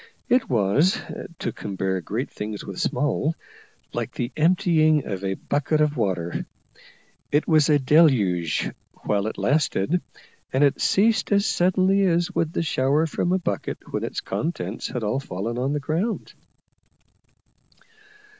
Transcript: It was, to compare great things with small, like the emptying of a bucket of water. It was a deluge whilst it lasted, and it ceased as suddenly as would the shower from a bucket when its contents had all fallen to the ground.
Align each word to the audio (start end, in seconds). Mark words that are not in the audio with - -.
It 0.29 0.49
was, 0.49 0.97
to 1.37 1.51
compare 1.51 2.01
great 2.01 2.31
things 2.31 2.65
with 2.65 2.79
small, 2.79 3.35
like 3.93 4.15
the 4.15 4.31
emptying 4.35 5.05
of 5.05 5.23
a 5.23 5.35
bucket 5.35 5.79
of 5.79 5.95
water. 5.95 6.47
It 7.31 7.47
was 7.47 7.69
a 7.69 7.77
deluge 7.77 8.71
whilst 9.05 9.29
it 9.29 9.37
lasted, 9.37 10.01
and 10.51 10.63
it 10.63 10.81
ceased 10.81 11.31
as 11.31 11.45
suddenly 11.45 12.01
as 12.05 12.31
would 12.33 12.53
the 12.53 12.63
shower 12.63 13.05
from 13.05 13.31
a 13.31 13.37
bucket 13.37 13.93
when 13.93 14.03
its 14.03 14.21
contents 14.21 14.87
had 14.87 15.03
all 15.03 15.19
fallen 15.19 15.57
to 15.57 15.69
the 15.71 15.79
ground. 15.79 16.33